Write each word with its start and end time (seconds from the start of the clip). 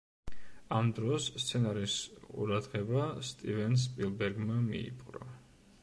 ამ 0.77 0.87
დროს 0.99 1.27
სცენარის 1.43 1.97
ყურადღება 2.23 3.05
სტივენ 3.29 3.79
სპილბერგმა 3.87 4.61
მიიპყრო. 4.71 5.29